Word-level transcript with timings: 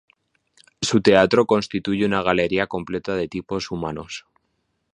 Su 0.81 1.03
teatro 1.03 1.45
constituye 1.45 2.07
una 2.07 2.23
galería 2.23 2.65
completa 2.65 3.13
de 3.15 3.27
tipos 3.27 3.69
humanos. 3.69 4.25